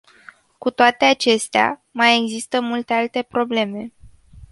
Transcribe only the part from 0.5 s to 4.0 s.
Cu toate acestea, mai există multe alte probleme.